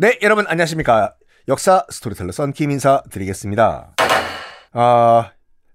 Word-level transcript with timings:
네, 0.00 0.18
여러분 0.22 0.46
안녕하십니까. 0.48 1.14
역사 1.46 1.84
스토리텔러 1.90 2.32
썬킴 2.32 2.70
인사 2.70 3.02
드리겠습니다. 3.10 3.94
아, 4.72 5.32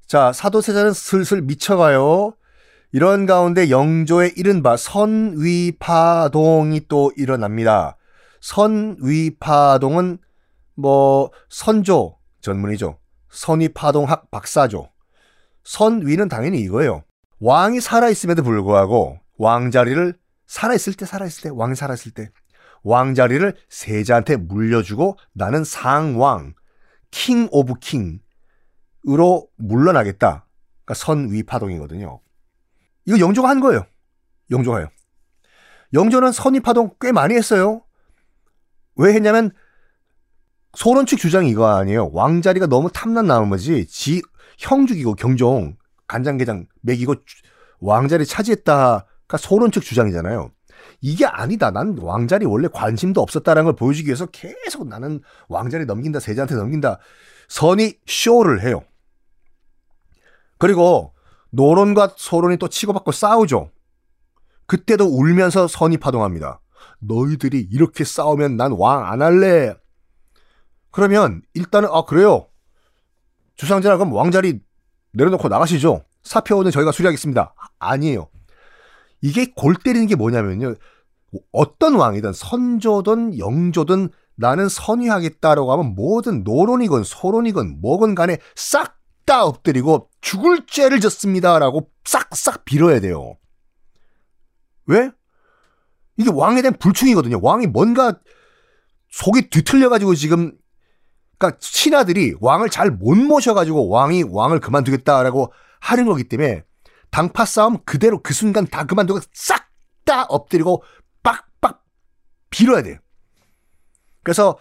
자, 0.07 0.33
사도세자는 0.33 0.93
슬슬 0.93 1.43
미쳐가요. 1.43 2.33
이런 2.91 3.27
가운데 3.27 3.69
영조의 3.69 4.33
이른바 4.35 4.77
선위파동이 4.77 6.87
또 6.87 7.11
일어납니다. 7.15 7.97
선위파동은 8.41 10.17
뭐 10.73 11.29
선조 11.47 12.17
전문이죠. 12.41 12.97
선위파동학 13.29 14.31
박사죠. 14.31 14.89
선위는 15.65 16.29
당연히 16.29 16.61
이거예요. 16.61 17.03
왕이 17.41 17.79
살아있음에도 17.79 18.41
불구하고 18.41 19.19
왕자리를 19.37 20.15
살아있을 20.47 20.95
때 20.95 21.05
살아있을 21.05 21.43
때 21.43 21.49
왕이 21.53 21.75
살아있을 21.75 22.13
때 22.13 22.31
왕자리를 22.85 23.53
세자한테 23.67 24.37
물려주고 24.37 25.17
나는 25.33 25.63
상왕, 25.63 26.53
King 27.11 27.49
of 27.51 27.73
King으로 27.79 29.49
물러나겠다. 29.57 30.45
그러니까 30.85 30.93
선위파동이거든요. 30.93 32.21
이거 33.05 33.19
영조가 33.19 33.49
한 33.49 33.59
거예요. 33.59 33.85
영조가요. 34.51 34.87
영조는 35.93 36.31
선위파동 36.31 36.91
꽤 37.01 37.11
많이 37.11 37.35
했어요. 37.35 37.83
왜 38.95 39.13
했냐면 39.13 39.51
소론 40.75 41.05
측 41.05 41.17
주장이 41.17 41.49
이거 41.49 41.67
아니에요. 41.67 42.11
왕자리가 42.11 42.67
너무 42.67 42.89
탐난 42.91 43.27
나머지 43.27 43.85
지 43.87 44.21
형 44.57 44.87
죽이고 44.87 45.15
경종 45.15 45.75
간장게장 46.07 46.67
먹이고 46.81 47.15
왕자리 47.79 48.25
차지했다가 48.25 49.37
소론 49.37 49.71
측 49.71 49.83
주장이잖아요. 49.83 50.51
이게 51.05 51.23
아니다. 51.23 51.69
난 51.69 51.95
왕자리 51.99 52.47
원래 52.47 52.67
관심도 52.67 53.21
없었다라는 53.21 53.65
걸 53.65 53.75
보여주기 53.75 54.07
위해서 54.07 54.25
계속 54.25 54.87
나는 54.87 55.21
왕자리 55.49 55.85
넘긴다, 55.85 56.19
세자한테 56.19 56.55
넘긴다. 56.55 56.97
선이 57.47 57.99
쇼를 58.07 58.63
해요. 58.63 58.81
그리고 60.57 61.13
노론과 61.51 62.15
소론이 62.17 62.57
또 62.57 62.67
치고받고 62.69 63.11
싸우죠. 63.11 63.69
그때도 64.65 65.05
울면서 65.05 65.67
선이 65.67 65.97
파동합니다. 65.97 66.59
너희들이 67.01 67.67
이렇게 67.71 68.03
싸우면 68.03 68.57
난 68.57 68.71
왕 68.71 69.05
안 69.05 69.21
할래. 69.21 69.75
그러면 70.89 71.43
일단은 71.53 71.87
아 71.91 72.05
그래요. 72.05 72.47
주상전하 73.57 73.97
그럼 73.97 74.11
왕자리 74.11 74.59
내려놓고 75.13 75.49
나가시죠. 75.49 76.03
사표는 76.23 76.71
저희가 76.71 76.91
수리하겠습니다. 76.91 77.53
아니에요. 77.77 78.27
이게 79.21 79.51
골 79.55 79.75
때리는 79.75 80.07
게 80.07 80.15
뭐냐면요. 80.15 80.73
어떤 81.51 81.95
왕이든 81.95 82.33
선조든 82.33 83.39
영조든 83.39 84.09
나는 84.35 84.69
선위하겠다라고 84.69 85.71
하면 85.73 85.95
뭐든 85.95 86.43
노론이건 86.43 87.03
소론이건 87.03 87.81
뭐건 87.81 88.15
간에 88.15 88.37
싹 88.55 88.95
다 89.25 89.43
엎드리고 89.43 90.09
죽을 90.21 90.67
죄를 90.67 90.99
졌습니다라고 90.99 91.89
싹싹 92.03 92.63
빌어야 92.63 92.99
돼요. 92.99 93.37
왜? 94.85 95.09
이게 96.17 96.29
왕에 96.31 96.61
대한 96.61 96.77
불충이거든요. 96.77 97.39
왕이 97.41 97.67
뭔가 97.67 98.19
속이 99.09 99.49
뒤틀려가지고 99.49 100.13
지금 100.13 100.55
그러니까 101.37 101.57
신하들이 101.59 102.35
왕을 102.39 102.69
잘 102.69 102.91
못 102.91 103.15
모셔가지고 103.15 103.89
왕이 103.89 104.25
왕을 104.29 104.59
그만두겠다라고 104.59 105.51
하는 105.79 106.05
거기 106.05 106.23
때문에 106.25 106.63
당파 107.09 107.45
싸움 107.45 107.79
그대로 107.83 108.21
그 108.21 108.33
순간 108.33 108.67
다 108.67 108.85
그만두고 108.85 109.21
싹 109.33 109.65
다 110.05 110.23
엎드리고 110.25 110.83
빌어야 112.55 112.81
돼요. 112.81 112.97
그래서 114.23 114.57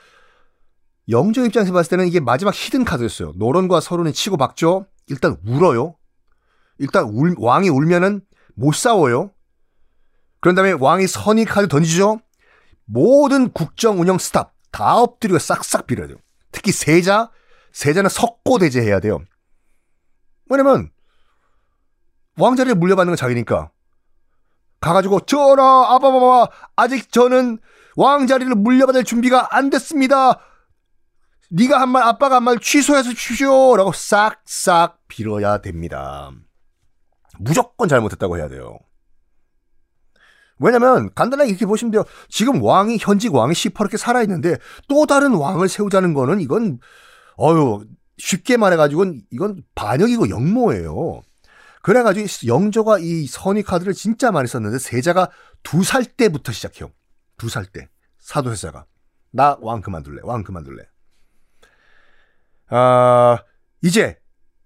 영조 1.09 1.44
입장에서 1.44 1.72
봤을 1.72 1.91
때는 1.91 2.09
이게 2.09 2.19
마지막 2.19 2.53
히든 2.53 2.84
카드였어요. 2.84 3.34
노론과 3.37 3.81
서론이 3.81 4.12
치고 4.12 4.37
박죠. 4.37 4.87
일단 5.06 5.37
울어요. 5.47 5.94
일단 6.78 7.05
울, 7.05 7.37
왕이 7.38 7.69
울면은 7.69 8.22
못 8.55 8.75
싸워요. 8.75 9.31
그런 10.41 10.56
다음에 10.56 10.72
왕이 10.72 11.06
선의 11.06 11.44
카드 11.44 11.69
던지죠. 11.69 12.21
모든 12.84 13.53
국정 13.53 14.00
운영 14.00 14.19
스탑 14.19 14.53
다 14.72 14.97
엎드리고 14.97 15.38
싹싹 15.38 15.87
빌어야 15.87 16.09
돼요. 16.09 16.19
특히 16.50 16.72
세자, 16.72 17.31
세자는 17.72 18.11
석고 18.11 18.59
대제해야 18.59 18.99
돼요. 18.99 19.21
뭐냐면 20.49 20.91
왕자리에 22.38 22.75
물려받는 22.75 23.12
건 23.12 23.16
자기니까. 23.16 23.71
가가지고 24.81 25.21
전하 25.21 25.94
아바바바 25.94 26.49
아직 26.76 27.11
저는 27.11 27.59
왕자리를 27.97 28.55
물려받을 28.55 29.05
준비가 29.05 29.49
안 29.56 29.71
됐습니다. 29.71 30.41
네가 31.50 31.81
한 31.81 31.91
말 31.91 32.03
아빠가 32.03 32.37
한 32.37 32.44
말 32.44 32.59
취소해서 32.59 33.12
주시오 33.12 33.77
라고 33.77 33.93
싹싹 33.93 35.00
빌어야 35.09 35.59
됩니다. 35.59 36.31
무조건 37.38 37.88
잘못했다고 37.88 38.38
해야 38.38 38.49
돼요. 38.49 38.78
왜냐면 40.59 41.10
간단하게 41.15 41.50
이렇게 41.50 41.66
보시면 41.66 41.91
돼요. 41.91 42.05
지금 42.28 42.62
왕이 42.62 42.99
현직 43.00 43.34
왕이 43.34 43.55
시퍼렇게 43.55 43.97
살아 43.97 44.22
있는데 44.22 44.56
또 44.88 45.05
다른 45.06 45.34
왕을 45.34 45.69
세우자는 45.69 46.15
거는 46.15 46.41
이건 46.41 46.78
어유 47.41 47.84
쉽게 48.19 48.56
말해가지고 48.56 49.05
이건 49.31 49.62
반역이고 49.75 50.31
역모예요. 50.31 51.22
그래가지고 51.82 52.26
영조가 52.47 52.99
이 53.00 53.26
선의 53.26 53.62
카드를 53.65 53.93
진짜 53.94 54.31
많이 54.31 54.47
썼는데 54.49 54.78
세자가 54.78 55.31
두 55.65 55.82
살 55.82 56.05
때부터 56.05 56.53
시작해요. 56.53 56.91
두 57.36 57.48
살 57.48 57.66
때. 57.66 57.88
사도세자가. 58.18 58.86
나 59.30 59.56
왕 59.60 59.80
그만둘래. 59.80 60.20
왕 60.24 60.42
그만둘래. 60.44 60.84
아, 62.68 63.42
이제 63.82 64.18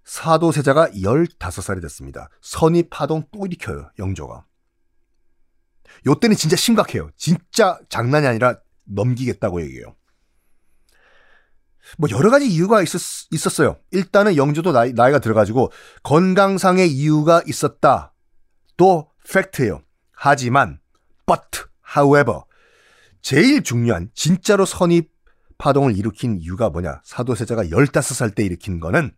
사도세자가 0.04 0.90
15살이 0.90 1.82
됐습니다. 1.82 2.30
선의 2.40 2.84
파동 2.88 3.24
또 3.32 3.46
일으켜요. 3.46 3.90
영조가. 3.98 4.46
요때는 6.06 6.36
진짜 6.36 6.56
심각해요. 6.56 7.10
진짜 7.16 7.78
장난이 7.88 8.26
아니라 8.26 8.60
넘기겠다고 8.84 9.60
얘기해요. 9.62 9.96
뭐 11.96 12.08
여러 12.10 12.30
가지 12.30 12.46
이유가 12.46 12.82
있었, 12.82 13.00
어요 13.60 13.78
일단은 13.90 14.36
영주도 14.36 14.72
나이, 14.72 14.92
나이가 14.92 15.18
들어가지고 15.18 15.72
건강상의 16.02 16.90
이유가 16.90 17.42
있었다. 17.46 18.12
또 18.76 19.10
팩트예요. 19.32 19.82
하지만 20.12 20.80
but 21.26 21.64
however 21.96 22.42
제일 23.20 23.62
중요한 23.62 24.10
진짜로 24.14 24.64
선입 24.64 25.12
파동을 25.58 25.96
일으킨 25.96 26.38
이유가 26.38 26.70
뭐냐? 26.70 27.00
사도세자가 27.04 27.64
15살 27.64 28.34
때 28.34 28.44
일으킨 28.44 28.80
거는 28.80 29.14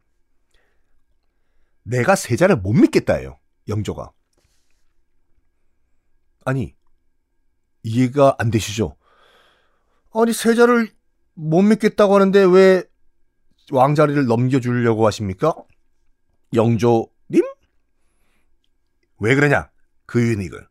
내가 1.82 2.16
세자를 2.16 2.56
못 2.56 2.72
믿겠다예요. 2.72 3.38
영조가. 3.68 4.12
아니 6.44 6.74
이해가 7.82 8.36
안 8.38 8.50
되시죠? 8.50 8.96
아니 10.12 10.32
세자를 10.32 10.90
못 11.34 11.62
믿겠다고 11.62 12.14
하는데 12.14 12.44
왜 12.44 12.82
왕자리를 13.70 14.26
넘겨주려고 14.26 15.06
하십니까? 15.06 15.54
영조님? 16.54 17.42
왜 19.18 19.34
그러냐? 19.34 19.70
그 20.06 20.20
이걸. 20.20 20.68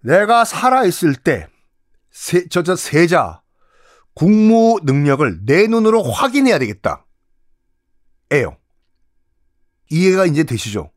내가 0.00 0.44
살아있을 0.44 1.14
때, 1.14 1.48
세, 2.18 2.48
저, 2.48 2.64
저 2.64 2.74
세자, 2.74 3.42
국무 4.12 4.80
능력을 4.82 5.46
내 5.46 5.68
눈으로 5.68 6.02
확인해야 6.02 6.58
되겠다. 6.58 7.06
에요. 8.32 8.56
이해가 9.88 10.26
이제 10.26 10.42
되시죠? 10.42 10.90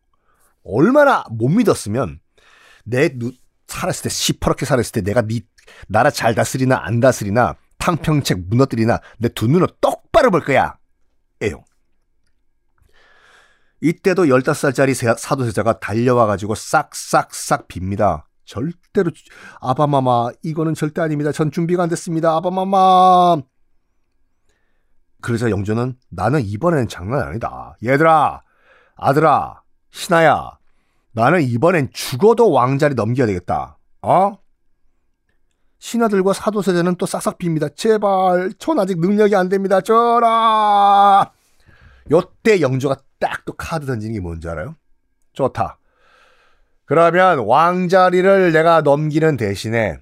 얼마나 0.63 1.23
못 1.29 1.47
믿었으면 1.49 2.19
내 2.85 3.09
눈, 3.19 3.37
살았을 3.67 4.03
때 4.03 4.09
시퍼렇게 4.09 4.65
살았을 4.65 4.91
때 4.93 5.01
내가 5.01 5.21
네 5.21 5.41
나라 5.87 6.09
잘 6.09 6.33
다스리나 6.33 6.79
안 6.81 6.99
다스리나 6.99 7.55
탕평책 7.77 8.47
무너뜨리나 8.47 8.99
내 9.19 9.29
두 9.29 9.47
눈을 9.47 9.67
똑바로 9.79 10.31
볼 10.31 10.43
거야. 10.43 10.79
에요. 11.41 11.63
이때도 13.79 14.25
15살짜리 14.25 14.95
사도세자가 15.17 15.79
달려와가지고 15.79 16.55
싹싹싹 16.55 17.67
빕니다. 17.67 18.23
절대로 18.51 19.11
아바마마 19.61 20.31
이거는 20.43 20.73
절대 20.73 20.99
아닙니다. 21.01 21.31
전 21.31 21.51
준비가 21.51 21.83
안 21.83 21.89
됐습니다. 21.89 22.35
아바마마. 22.35 23.37
그래서 25.21 25.49
영조는 25.49 25.97
나는 26.09 26.41
이번엔 26.41 26.89
장난 26.89 27.21
아니다. 27.21 27.77
얘들아, 27.81 28.41
아들아, 28.95 29.61
신하야, 29.91 30.57
나는 31.13 31.43
이번엔 31.43 31.91
죽어도 31.93 32.51
왕자리 32.51 32.95
넘겨야 32.95 33.27
되겠다. 33.27 33.77
어? 34.01 34.37
신하들과 35.79 36.33
사도세자는 36.33 36.95
또 36.95 37.05
싹싹 37.05 37.37
빕니다. 37.37 37.75
제발, 37.75 38.51
전 38.59 38.79
아직 38.79 38.99
능력이 38.99 39.35
안 39.35 39.47
됩니다. 39.47 39.79
전하! 39.79 41.31
요때 42.11 42.59
영조가 42.59 42.95
딱 43.19 43.45
또 43.45 43.53
카드 43.53 43.85
던지는 43.85 44.13
게 44.15 44.19
뭔지 44.19 44.49
알아요? 44.49 44.75
좋다. 45.33 45.77
그러면 46.91 47.39
왕자리를 47.45 48.51
내가 48.51 48.81
넘기는 48.81 49.37
대신에 49.37 50.01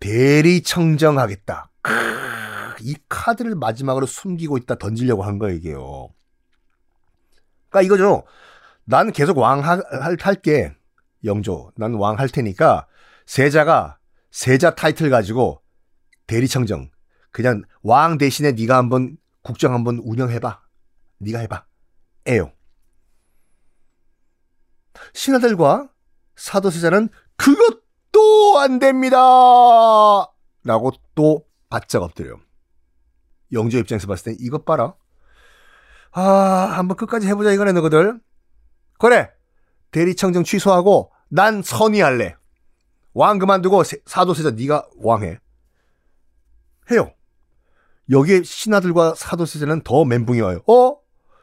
대리 0.00 0.62
청정하겠다. 0.62 1.70
이 2.80 2.96
카드를 3.06 3.54
마지막으로 3.54 4.06
숨기고 4.06 4.56
있다 4.56 4.76
던지려고 4.76 5.24
한 5.24 5.38
거예요, 5.38 5.54
이게요. 5.56 6.08
그러니까 7.68 7.82
이거죠. 7.82 8.24
난 8.84 9.12
계속 9.12 9.36
왕 9.36 9.62
할, 9.62 9.82
할게. 10.18 10.74
영조. 11.22 11.70
난 11.76 11.92
왕 11.96 12.18
할 12.18 12.30
테니까 12.30 12.86
세자가 13.26 13.98
세자 14.30 14.74
타이틀 14.74 15.10
가지고 15.10 15.60
대리 16.26 16.48
청정. 16.48 16.88
그냥 17.30 17.60
왕 17.82 18.16
대신에 18.16 18.52
네가 18.52 18.78
한번 18.78 19.18
국정 19.42 19.74
한번 19.74 19.98
운영해 20.02 20.38
봐. 20.38 20.62
네가 21.18 21.40
해 21.40 21.46
봐. 21.46 21.66
에요. 22.24 22.50
신하들과 25.12 25.91
사도세자는 26.42 27.08
그것도 27.36 28.58
안 28.58 28.80
됩니다. 28.80 29.16
라고 30.64 30.90
또 31.14 31.44
바짝 31.68 32.02
엎드려요. 32.02 32.40
영조 33.52 33.78
입장에서 33.78 34.08
봤을 34.08 34.24
땐 34.24 34.36
이것 34.40 34.64
봐라. 34.64 34.94
아, 36.10 36.20
한번 36.20 36.96
끝까지 36.96 37.28
해보자 37.28 37.52
이거네, 37.52 37.72
너희들. 37.72 38.20
그래. 38.98 39.30
대리청정 39.92 40.42
취소하고 40.42 41.12
난 41.28 41.62
선의할래. 41.62 42.34
왕 43.14 43.38
그만두고 43.38 43.82
사도세자 44.06 44.50
네가 44.52 44.88
왕해. 44.98 45.38
해요. 46.90 47.12
여기에 48.10 48.42
신하들과 48.42 49.14
사도세자는 49.14 49.82
더 49.82 50.04
멘붕이 50.04 50.40
와요. 50.40 50.60
어? 50.66 50.96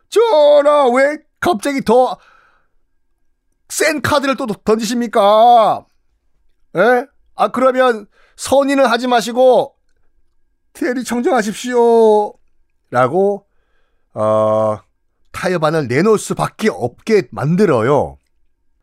전하 0.10 0.90
왜 0.90 1.20
갑자기 1.40 1.82
더 1.82 2.18
센 3.70 4.02
카드를 4.02 4.36
또 4.36 4.46
던지십니까? 4.48 5.86
에? 6.76 7.06
아 7.36 7.48
그러면 7.50 8.08
선의는 8.36 8.86
하지 8.86 9.08
마시고 9.08 9.76
대리 10.74 11.04
청정하십시오. 11.04 12.34
라고 12.92 13.46
어, 14.14 14.80
타협안을 15.32 15.88
내놓을 15.88 16.18
수밖에 16.18 16.70
없게 16.70 17.28
만들어요. 17.32 18.18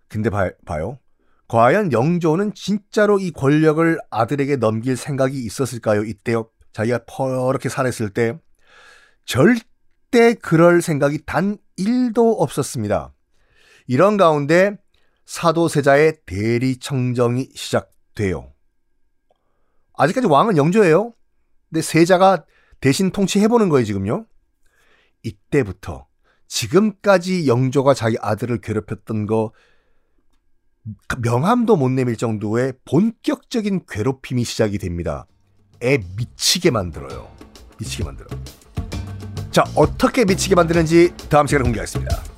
근데 0.08 0.30
봐, 0.30 0.50
봐요. 0.64 0.98
과연 1.48 1.92
영조는 1.92 2.54
진짜로 2.54 3.18
이 3.18 3.30
권력을 3.30 3.98
아들에게 4.10 4.56
넘길 4.56 4.96
생각이 4.96 5.38
있었을까요? 5.44 6.04
이때요. 6.04 6.48
자기가 6.72 7.00
퍼렇게 7.06 7.68
살았을 7.68 8.10
때 8.10 8.38
절대 9.24 10.34
그럴 10.40 10.82
생각이 10.82 11.20
단 11.24 11.58
1도 11.78 12.40
없었습니다. 12.40 13.12
이런 13.86 14.16
가운데 14.16 14.76
사도세자의 15.24 16.18
대리청정이 16.26 17.50
시작돼요. 17.54 18.52
아직까지 19.94 20.26
왕은 20.26 20.56
영조예요. 20.56 21.12
근데 21.68 21.82
세자가 21.82 22.44
대신 22.80 23.10
통치해보는 23.10 23.68
거예요, 23.68 23.84
지금요. 23.84 24.26
이때부터 25.22 26.06
지금까지 26.46 27.48
영조가 27.48 27.94
자기 27.94 28.16
아들을 28.20 28.60
괴롭혔던 28.60 29.26
거 29.26 29.52
명함도 31.20 31.76
못 31.76 31.88
내밀 31.88 32.16
정도의 32.16 32.74
본격적인 32.84 33.86
괴롭힘이 33.88 34.44
시작이 34.44 34.78
됩니다. 34.78 35.26
애 35.82 35.98
미치게 36.16 36.70
만들어요. 36.70 37.28
미치게 37.78 38.04
만들어. 38.04 38.28
자, 39.50 39.64
어떻게 39.74 40.24
미치게 40.24 40.54
만드는지 40.54 41.12
다음 41.28 41.46
시간에 41.46 41.64
공개하겠습니다. 41.64 42.35